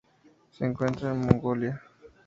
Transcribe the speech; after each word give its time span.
Se 0.49 0.65
encuentra 0.65 1.11
en 1.11 1.19
Mongolia. 1.27 1.79